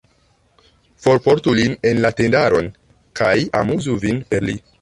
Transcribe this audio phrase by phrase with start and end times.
[1.03, 2.73] Forportu lin en la tendaron,
[3.21, 4.61] kaj amuzu vin per li.